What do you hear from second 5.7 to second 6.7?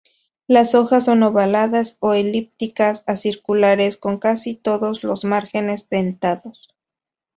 dentados.